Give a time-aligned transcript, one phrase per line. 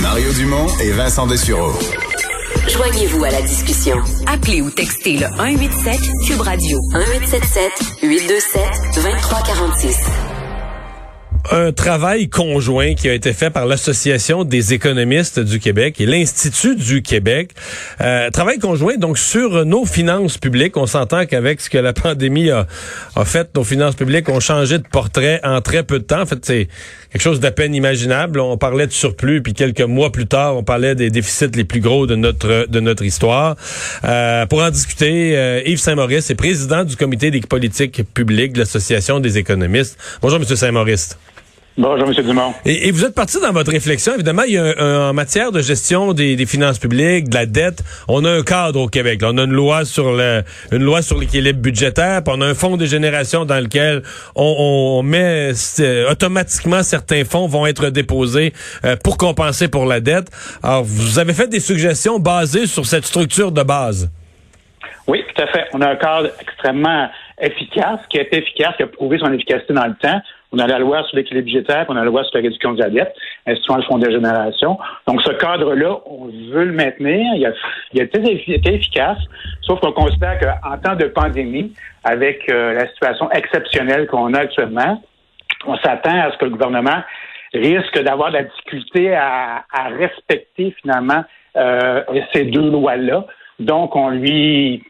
[0.00, 1.72] Mario Dumont et Vincent Dessureau.
[2.68, 3.96] Joignez-vous à la discussion.
[4.26, 7.70] Appelez ou textez le 187 Cube Radio 1877
[8.02, 8.62] 827
[8.96, 9.96] 2346.
[11.50, 16.76] Un travail conjoint qui a été fait par l'Association des économistes du Québec et l'Institut
[16.76, 17.50] du Québec.
[18.00, 20.76] Euh, travail conjoint donc sur nos finances publiques.
[20.76, 22.66] On s'entend qu'avec ce que la pandémie a,
[23.16, 26.22] a fait, nos finances publiques ont changé de portrait en très peu de temps.
[26.22, 26.68] En fait, c'est
[27.12, 28.40] quelque chose d'à peine imaginable.
[28.40, 31.80] On parlait de surplus, puis quelques mois plus tard, on parlait des déficits les plus
[31.80, 33.56] gros de notre de notre histoire.
[34.04, 38.60] Euh, pour en discuter, euh, Yves Saint-Maurice est président du comité des politiques publiques de
[38.60, 39.98] l'Association des économistes.
[40.22, 41.16] Bonjour, Monsieur Saint-Maurice.
[41.76, 42.14] Bonjour, M.
[42.14, 42.54] Dumont.
[42.64, 44.14] Et, et, vous êtes parti dans votre réflexion.
[44.14, 47.34] Évidemment, il y a un, un, en matière de gestion des, des, finances publiques, de
[47.34, 49.22] la dette, on a un cadre au Québec.
[49.22, 49.30] Là.
[49.32, 52.54] On a une loi sur le, une loi sur l'équilibre budgétaire, puis on a un
[52.54, 54.02] fonds des générations dans lequel
[54.36, 54.54] on,
[54.98, 55.50] on met
[55.80, 58.52] euh, automatiquement certains fonds vont être déposés
[58.84, 60.28] euh, pour compenser pour la dette.
[60.62, 64.12] Alors, vous avez fait des suggestions basées sur cette structure de base.
[65.08, 65.64] Oui, tout à fait.
[65.72, 67.08] On a un cadre extrêmement
[67.40, 70.20] efficace, qui est efficace, qui a prouvé son efficacité dans le temps.
[70.54, 72.80] On a la loi sur l'équilibre budgétaire, on a la loi sur la réduction de
[72.80, 73.12] la dette,
[73.44, 74.78] instituant le fonds de génération.
[75.08, 77.34] Donc, ce cadre-là, on veut le maintenir.
[77.34, 79.18] Il a, été efficace,
[79.62, 81.72] sauf qu'on considère qu'en temps de pandémie,
[82.04, 85.02] avec euh, la situation exceptionnelle qu'on a actuellement,
[85.66, 87.02] on s'attend à ce que le gouvernement
[87.52, 89.64] risque d'avoir de la difficulté à,
[89.98, 91.24] respecter finalement
[91.56, 92.02] euh,
[92.32, 93.26] ces deux lois-là.
[93.58, 94.84] Donc, on lui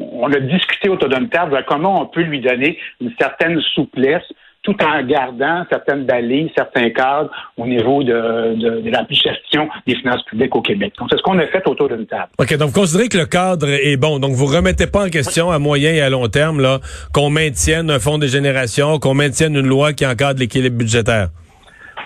[0.00, 4.22] on a discuté autour d'une table comment on peut lui donner une certaine souplesse
[4.68, 10.22] tout en gardant certaines balises, certains cadres au niveau de, de, la gestion des finances
[10.24, 10.92] publiques au Québec.
[10.98, 12.28] Donc, c'est ce qu'on a fait autour d'une table.
[12.38, 14.18] OK, donc vous considérez que le cadre est bon.
[14.18, 16.80] Donc, vous remettez pas en question à moyen et à long terme là
[17.14, 21.28] qu'on maintienne un fonds de génération, qu'on maintienne une loi qui encadre l'équilibre budgétaire.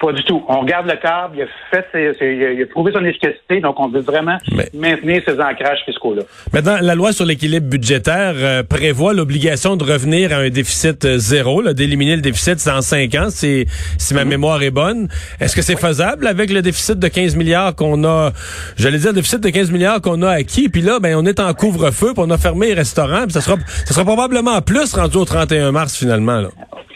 [0.03, 0.43] Pas du tout.
[0.49, 3.79] On regarde le cadre, il a fait ses, ses, il a prouvé son efficacité, donc
[3.79, 6.23] on veut vraiment Mais, maintenir ces ancrages fiscaux-là.
[6.53, 11.19] Maintenant, la loi sur l'équilibre budgétaire euh, prévoit l'obligation de revenir à un déficit euh,
[11.19, 13.65] zéro, d'éliminer le déficit dans cinq ans, si,
[13.97, 14.31] si ma mm -hmm.
[14.31, 15.09] mémoire est bonne.
[15.39, 15.89] Est-ce que c'est oui.
[15.89, 18.33] faisable avec le déficit de 15 milliards qu'on a,
[18.77, 21.39] j'allais dire le déficit de 15 milliards qu'on a acquis, puis là, ben on est
[21.39, 24.93] en couvre-feu, puis on a fermé les restaurants, puis ça sera, ça sera probablement plus
[24.95, 26.41] rendu au 31 mars finalement.
[26.41, 26.49] Là.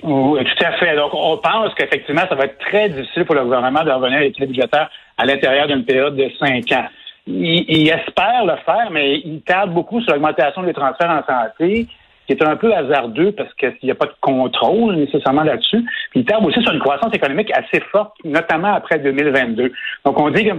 [0.09, 0.95] Oui, tout à fait.
[0.95, 4.21] Donc, on pense qu'effectivement, ça va être très difficile pour le gouvernement de revenir à
[4.21, 6.87] l'équilibre budgétaire à l'intérieur d'une période de cinq ans.
[7.27, 11.89] Il, il, espère le faire, mais il tarde beaucoup sur l'augmentation des transferts en santé,
[12.27, 15.85] qui est un peu hasardeux parce qu'il n'y a pas de contrôle nécessairement là-dessus.
[16.15, 19.73] Il tarde aussi sur une croissance économique assez forte, notamment après 2022.
[20.05, 20.55] Donc, on dit que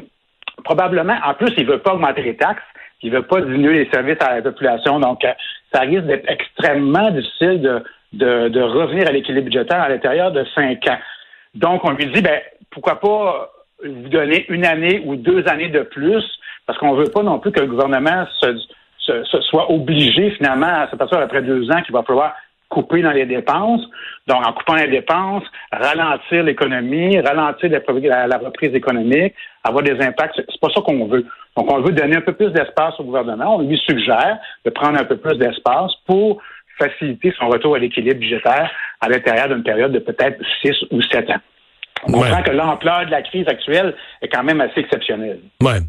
[0.65, 2.63] probablement, en plus, il ne veut pas augmenter les taxes,
[3.01, 4.99] il ne veut pas diminuer les services à la population.
[4.99, 5.25] Donc,
[5.73, 7.83] ça risque d'être extrêmement difficile de
[8.17, 10.99] de, de revenir à l'équilibre budgétaire à l'intérieur de cinq ans.
[11.55, 12.39] Donc, on lui dit, ben,
[12.71, 13.51] pourquoi pas
[13.83, 16.23] vous donner une année ou deux années de plus,
[16.65, 18.57] parce qu'on ne veut pas non plus que le gouvernement se,
[18.97, 22.33] se, se soit obligé finalement à s'apercevoir après deux ans qu'il va falloir
[22.69, 23.81] couper dans les dépenses.
[24.27, 30.35] Donc, en coupant les dépenses, ralentir l'économie, ralentir la, la, reprise économique, avoir des impacts.
[30.35, 31.25] C'est pas ça qu'on veut.
[31.55, 33.55] Donc, on veut donner un peu plus d'espace au gouvernement.
[33.55, 36.41] On lui suggère de prendre un peu plus d'espace pour
[36.77, 38.71] faciliter son retour à l'équilibre budgétaire
[39.01, 41.41] à l'intérieur d'une période de peut-être six ou sept ans.
[42.05, 42.43] On comprend ouais.
[42.43, 45.39] que l'ampleur de la crise actuelle est quand même assez exceptionnelle.
[45.61, 45.79] Ouais.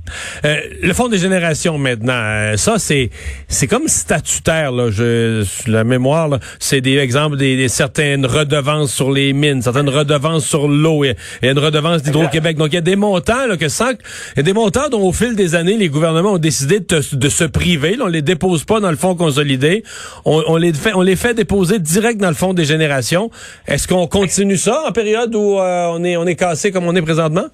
[0.44, 3.10] Euh, le fonds des générations maintenant, euh, ça c'est
[3.48, 4.91] c'est comme statutaire là.
[4.91, 10.46] Je la mémoire, c'est des exemples des, des, certaines redevances sur les mines, certaines redevances
[10.46, 12.56] sur l'eau et, et, une redevance d'Hydro-Québec.
[12.56, 15.02] Donc il y a des montants là que sans il y a des montants dont
[15.02, 17.96] au fil des années les gouvernements ont décidé de, de se priver.
[17.96, 19.82] Là, on les dépose pas dans le fonds consolidé.
[20.25, 23.31] On, on, les fait on les fait déposer direct dans le fonds des générations.
[23.66, 26.94] Est-ce qu'on continue ça en période où euh, on est, on est cassé comme on
[26.94, 27.46] est présentement?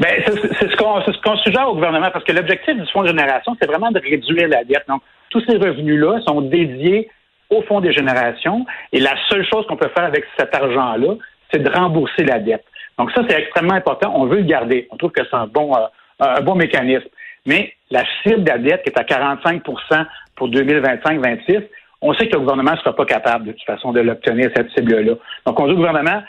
[0.00, 3.66] Ben, c'est ce qu'on suggère au gouvernement parce que l'objectif du fonds de génération, c'est
[3.68, 4.84] vraiment de réduire la dette.
[4.88, 7.08] Donc, tous ces revenus-là sont dédiés
[7.50, 11.14] au fonds des générations et la seule chose qu'on peut faire avec cet argent-là,
[11.52, 12.64] c'est de rembourser la dette.
[12.98, 14.12] Donc, ça, c'est extrêmement important.
[14.14, 14.88] On veut le garder.
[14.90, 15.86] On trouve que c'est un bon, euh,
[16.20, 17.08] un bon mécanisme.
[17.46, 20.06] Mais la cible de la dette qui est à 45%
[20.36, 21.62] pour 2025-26,
[22.00, 24.70] on sait que le gouvernement ne sera pas capable de toute façon de l'obtenir, cette
[24.70, 25.14] cible-là.
[25.46, 26.22] Donc, on dit au gouvernement,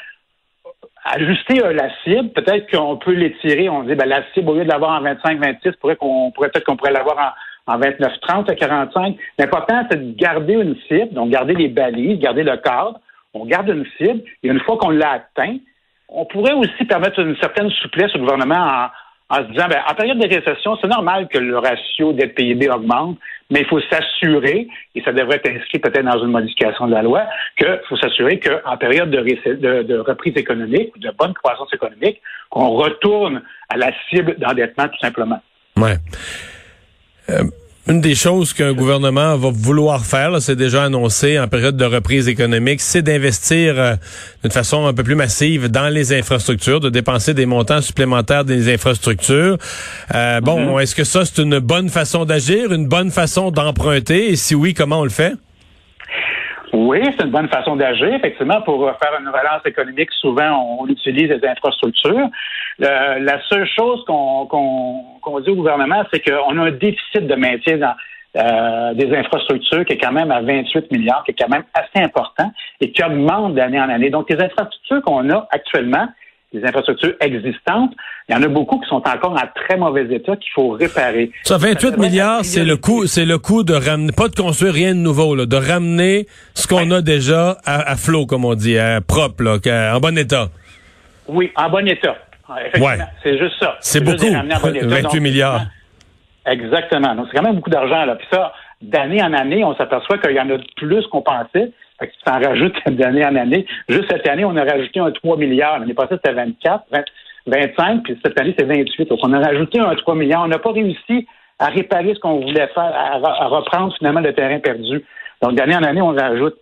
[1.05, 3.69] ajuster la cible, peut-être qu'on peut l'étirer.
[3.69, 6.65] On dit ben, la cible, au lieu de l'avoir en 25-26, pourrait qu'on pourrait peut-être
[6.65, 7.35] qu'on pourrait l'avoir
[7.67, 9.15] en, en 29-30 à 45.
[9.37, 12.99] L'important, c'est de garder une cible, donc garder les balises, garder le cadre.
[13.33, 15.57] On garde une cible, et une fois qu'on l'a atteint,
[16.09, 18.87] on pourrait aussi permettre une certaine souplesse au gouvernement en,
[19.29, 22.69] en se disant, ben, en période de récession, c'est normal que le ratio dette PIB
[22.69, 23.17] augmente,
[23.51, 27.03] mais il faut s'assurer, et ça devrait être inscrit peut-être dans une modification de la
[27.03, 27.25] loi,
[27.57, 33.41] qu'il faut s'assurer qu'en période de, de, reprise économique, de bonne croissance économique, qu'on retourne
[33.69, 35.41] à la cible d'endettement tout simplement.
[35.77, 35.95] Ouais.
[37.29, 37.43] Euh,
[37.87, 42.27] une des choses qu'un gouvernement va vouloir faire, c'est déjà annoncé en période de reprise
[42.27, 43.95] économique, c'est d'investir euh,
[44.41, 48.73] d'une façon un peu plus massive dans les infrastructures, de dépenser des montants supplémentaires des
[48.73, 49.57] infrastructures.
[50.15, 50.81] Euh, bon, mm-hmm.
[50.81, 54.31] est-ce que ça, c'est une bonne façon d'agir, une bonne façon d'emprunter?
[54.31, 55.33] Et si oui, comment on le fait?
[56.73, 58.13] Oui, c'est une bonne façon d'agir.
[58.13, 62.29] Effectivement, pour faire une relance économique, souvent, on, utilise les infrastructures.
[62.79, 67.95] la seule chose qu'on dit au gouvernement, c'est qu'on a un déficit de maintien dans,
[68.37, 72.03] euh, des infrastructures qui est quand même à 28 milliards, qui est quand même assez
[72.03, 72.51] important
[72.81, 74.09] et qui augmente d'année en année.
[74.09, 76.09] Donc, les infrastructures qu'on a actuellement,
[76.55, 77.91] les infrastructures existantes,
[78.29, 81.31] il y en a beaucoup qui sont encore en très mauvais état qu'il faut réparer.
[81.43, 84.95] Ça 28 milliards, c'est le coût, c'est le coût de ramener, pas de construire rien
[84.95, 89.01] de nouveau, là, de ramener ce qu'on a déjà à, flot, comme on dit, à
[89.01, 89.57] propre, là,
[89.95, 90.49] en bon état.
[91.27, 92.15] Oui, en bon état.
[92.79, 92.97] Ouais.
[93.23, 93.75] C'est juste ça.
[93.79, 94.25] C'est beaucoup.
[94.25, 95.65] 28 milliards.
[96.45, 97.15] Exactement.
[97.15, 98.15] Donc, c'est quand même beaucoup d'argent, là.
[98.15, 98.53] Puis ça,
[98.89, 101.71] d'année en année, on s'aperçoit qu'il y en a plus qu'on pensait.
[101.99, 103.65] Fait que ça en rajoute d'année en année.
[103.87, 105.79] Juste cette année, on a rajouté un 3 milliards.
[105.79, 106.85] L'année passée, c'était 24,
[107.47, 109.09] 25, puis cette année, c'est 28.
[109.09, 110.43] Donc, on a rajouté un 3 milliards.
[110.43, 111.27] On n'a pas réussi
[111.59, 115.03] à réparer ce qu'on voulait faire, à, reprendre finalement le terrain perdu.
[115.41, 116.55] Donc, d'année en année, on rajoute.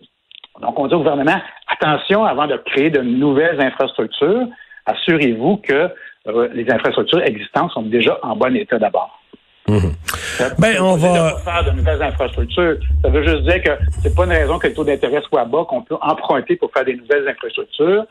[0.61, 4.47] Donc, on dit au gouvernement, attention, avant de créer de nouvelles infrastructures,
[4.85, 5.89] assurez-vous que
[6.27, 9.22] euh, les infrastructures existantes sont déjà en bon état d'abord.
[9.67, 9.93] Mhm.
[10.59, 12.77] Ben, on va faire de nouvelles infrastructures.
[13.01, 13.71] Ça veut juste dire que
[14.01, 16.83] c'est pas une raison que le taux d'intérêt soit bas qu'on peut emprunter pour faire
[16.83, 18.05] des nouvelles infrastructures,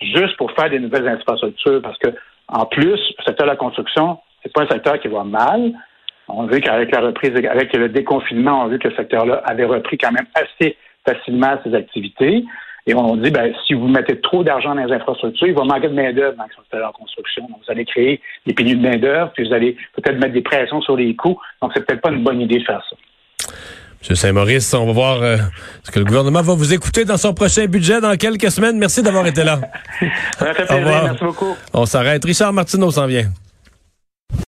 [0.00, 2.08] juste pour faire des nouvelles infrastructures, parce que
[2.48, 5.72] en plus, le secteur de la construction, c'est pas un secteur qui va mal.
[6.28, 9.42] On a vu qu'avec la reprise, avec le déconfinement, on a vu que ce secteur-là
[9.44, 10.76] avait repris quand même assez
[11.06, 12.44] facilement ses activités.
[12.88, 15.88] Et on dit, ben, si vous mettez trop d'argent dans les infrastructures, il va manquer
[15.88, 17.42] de main-d'œuvre dans la construction.
[17.42, 20.80] Donc, vous allez créer des pénuries de main-d'œuvre, puis vous allez peut-être mettre des pressions
[20.80, 21.38] sur les coûts.
[21.60, 22.96] Donc, c'est peut-être pas une bonne idée de faire ça.
[24.08, 24.16] M.
[24.16, 25.36] Saint-Maurice, on va voir euh,
[25.82, 28.78] ce que le gouvernement va vous écouter dans son prochain budget dans quelques semaines.
[28.78, 29.60] Merci d'avoir été là.
[30.38, 31.02] Ça fait plaisir.
[31.04, 31.56] Merci beaucoup.
[31.74, 32.24] On s'arrête.
[32.24, 33.28] Richard Martineau s'en vient.